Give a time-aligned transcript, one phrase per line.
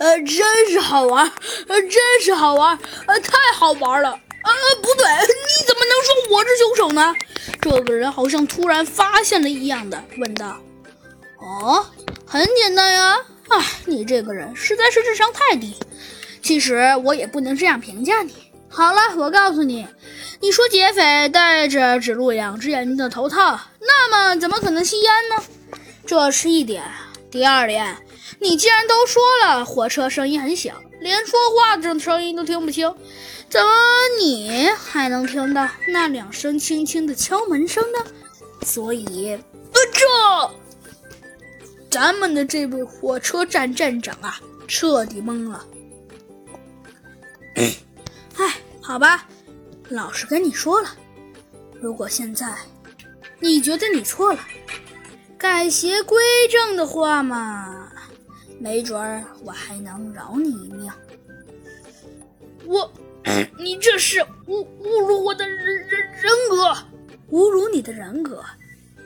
[0.00, 1.30] 呃，真是好玩，
[1.68, 4.08] 呃，真是好玩，呃，太好玩了。
[4.10, 7.14] 呃，不对，你怎么能说我是凶手呢？
[7.60, 10.58] 这个人好像突然发现了一样的问道。
[11.38, 11.84] 哦，
[12.24, 13.14] 很简单呀。
[13.50, 15.76] 唉，你这个人实在是智商太低。
[16.42, 18.34] 其实我也不能这样评价你。
[18.70, 19.86] 好了，我告诉你，
[20.40, 25.44] 你说劫匪戴着只露两只眼睛的头套，那么怎么可能吸烟呢？
[26.06, 26.82] 这是一点。
[27.30, 27.96] 第二点，
[28.40, 32.92] 你既然都说了火车声音很小，连说话的声音都听不清，
[33.48, 33.68] 怎么
[34.18, 37.98] 你还能听到那两声轻轻的敲门声呢？
[38.62, 40.54] 所以，呃，这
[41.90, 45.66] 咱们的这位火车站站长啊，彻底懵了。
[47.56, 47.74] 哎，
[48.80, 49.26] 好吧，
[49.88, 50.96] 老实跟你说了，
[51.80, 52.54] 如果现在
[53.38, 54.40] 你觉得你错了，
[55.36, 57.89] 改邪归正的话嘛，
[58.60, 60.92] 没准儿我还能饶你一命。
[62.66, 62.92] 我，
[63.58, 66.76] 你这是侮侮辱我的人人人格，
[67.30, 68.44] 侮辱你的人格。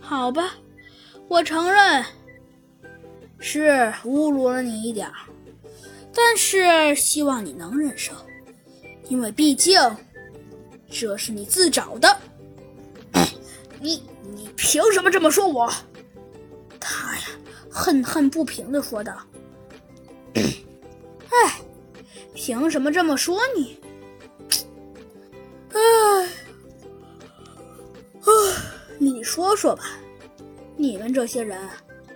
[0.00, 0.54] 好吧，
[1.28, 2.04] 我承认
[3.38, 5.14] 是侮辱了你一点儿，
[6.12, 8.12] 但是希望你能忍受。
[9.08, 9.80] 因为毕竟
[10.90, 12.18] 这是你自找的，
[13.80, 14.02] 你
[14.34, 15.72] 你凭什么这么说我？
[16.80, 17.22] 他呀，
[17.70, 19.16] 恨恨不平的说道
[20.42, 21.60] ：“哎，
[22.34, 23.78] 凭什么这么说你？
[25.72, 25.78] 哎，
[28.20, 28.30] 哎，
[28.98, 29.84] 你说说吧，
[30.76, 31.58] 你们这些人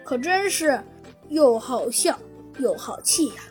[0.05, 0.83] 可真是
[1.29, 2.19] 又好笑
[2.59, 3.43] 又好气呀！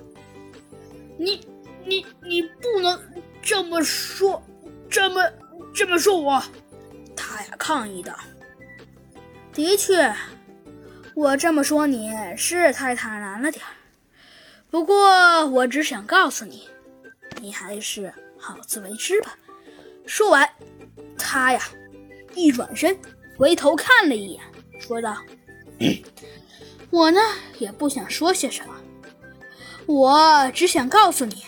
[1.17, 1.39] 你
[1.86, 3.00] 你你不能。”
[3.42, 4.44] 这么说，
[4.89, 5.23] 这么
[5.73, 6.44] 这么说，我
[7.16, 8.14] 他呀抗议道
[9.54, 10.14] ：“的确，
[11.16, 13.72] 我这么说你是太坦然了点儿。
[14.70, 16.67] 不过我只想告诉你，
[17.42, 19.38] 你还是好自为之吧。”
[20.05, 20.48] 说完，
[21.17, 21.61] 他呀
[22.36, 22.98] 一转身，
[23.38, 24.42] 回头看了一眼，
[24.80, 25.17] 说道
[26.89, 27.20] ：“我呢
[27.58, 28.76] 也不想说些什么，
[29.86, 31.43] 我只想告诉你。”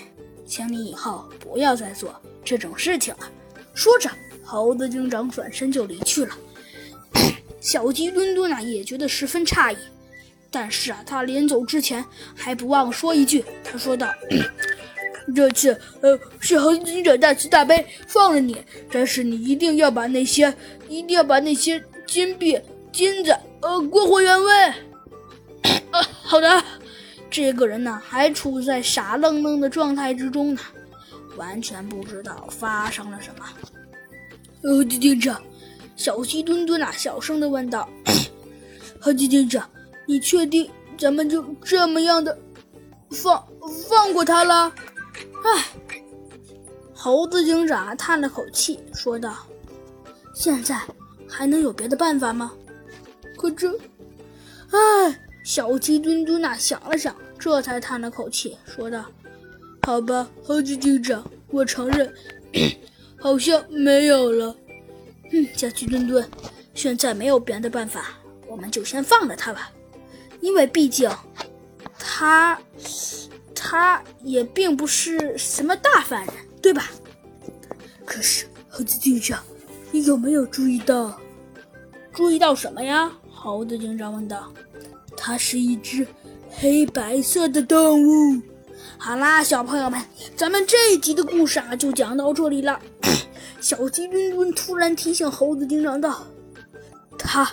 [0.45, 2.13] 请你以后不要再做
[2.43, 3.31] 这种事情了。
[3.73, 4.11] 说着，
[4.43, 6.37] 猴子警长转身就离去了。
[7.61, 9.77] 小鸡墩墩啊也觉得十分诧异，
[10.51, 14.11] 但是啊，他临走之前还不忘说一句：“他说道，
[15.33, 18.57] 这次呃是猴子警长大慈大悲放了你，
[18.91, 20.53] 但是你一定要把那些
[20.89, 22.59] 一定要把那些金币
[22.91, 24.53] 金子呃归还原位。
[25.91, 26.63] 啊， 好的。”
[27.31, 30.59] 这个人呢，还处在傻愣愣的状态之中呢，
[31.37, 33.45] 完全不知道发生了什么。
[34.61, 35.41] 猴子警长，
[35.95, 37.87] 小鸡墩墩啊，小声的问道
[38.99, 39.65] ：“猴子警长，
[40.11, 42.37] 你确定咱们就这么样的
[43.11, 43.47] 放
[43.87, 44.73] 放过他了？”
[45.41, 45.65] 唉，
[46.93, 49.37] 猴子警长叹了口气，说道
[50.35, 50.77] ：“现在
[51.29, 52.51] 还能有别的办法吗？
[53.37, 53.71] 可这，
[54.71, 59.05] 唉。”小鸡墩墩呐想了想，这才叹了口气，说道
[59.81, 62.13] ：“好吧，猴子警长，我承认，
[63.17, 64.55] 好像没有了。
[65.31, 66.29] 嗯，小鸡墩墩，
[66.75, 68.09] 现在没有别的办法，
[68.47, 69.71] 我们就先放了他吧，
[70.41, 71.09] 因为毕竟，
[71.97, 72.59] 他，
[73.55, 76.89] 他也并不是什么大犯人，对吧？
[78.05, 79.41] 可是，猴子警长，
[79.91, 81.17] 你有没有注意到？
[82.11, 83.11] 注意到什么呀？
[83.31, 84.51] 猴子警长问道。”
[85.15, 86.07] 它是一只
[86.49, 88.41] 黑白色的动物。
[88.97, 90.01] 好啦，小朋友们，
[90.35, 92.79] 咱们这一集的故事啊，就讲到这里了。
[93.61, 96.25] 小鸡墩墩突然提醒猴子警长道
[97.19, 97.51] ：“它，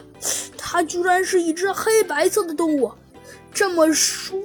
[0.70, 2.92] 它居然是一只黑白色的动物。
[3.54, 4.38] 这么说，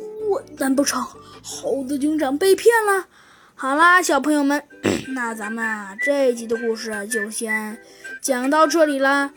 [0.58, 1.06] 难不成
[1.44, 3.08] 猴子警长被骗了？”
[3.56, 4.64] 好啦，小朋友们，
[5.14, 7.78] 那咱们啊这一集的故事就先
[8.22, 9.32] 讲到这里啦。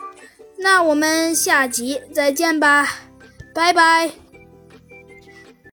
[0.58, 2.88] 那我们下集再见吧。
[3.53, 4.25] 拜拜。